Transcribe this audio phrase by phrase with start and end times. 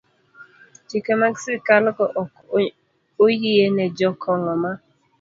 [0.87, 2.31] Chike mag sirkalgo ok
[3.25, 4.71] oyiene jo Kongo ma